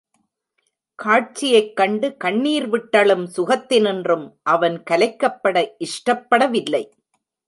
காட்சியை 0.99 1.73
கண்டு 1.73 2.07
கண்ணீர் 2.17 2.67
விட்டழும் 2.69 3.25
சுகத்தினின்றும் 3.35 4.25
அவன் 4.43 4.77
கலைக்கப்பட 4.89 5.55
இஷ்டப்படவில்லை! 5.79 6.83